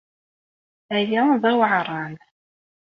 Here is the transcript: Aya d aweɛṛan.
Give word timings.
Aya 0.95 1.23
d 1.41 1.43
aweɛṛan. 1.51 2.13